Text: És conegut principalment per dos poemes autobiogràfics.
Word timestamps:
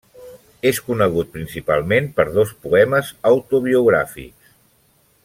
És 0.69 0.79
conegut 0.87 1.29
principalment 1.35 2.09
per 2.21 2.27
dos 2.39 2.57
poemes 2.65 3.15
autobiogràfics. 3.33 4.55